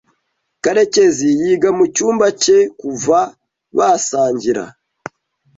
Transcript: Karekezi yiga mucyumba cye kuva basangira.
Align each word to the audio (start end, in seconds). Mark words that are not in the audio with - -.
Karekezi 0.63 1.27
yiga 1.41 1.69
mucyumba 1.77 2.27
cye 2.41 2.57
kuva 2.79 3.19
basangira. 3.77 4.63